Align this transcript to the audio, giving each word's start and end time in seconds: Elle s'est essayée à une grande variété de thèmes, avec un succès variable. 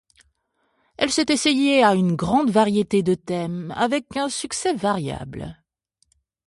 Elle 0.97 1.11
s'est 1.11 1.27
essayée 1.29 1.83
à 1.83 1.93
une 1.93 2.15
grande 2.15 2.49
variété 2.49 3.03
de 3.03 3.13
thèmes, 3.13 3.71
avec 3.77 4.17
un 4.17 4.29
succès 4.29 4.73
variable. 4.73 5.63